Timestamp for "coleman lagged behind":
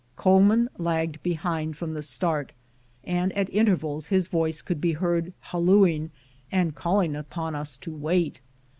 0.15-1.77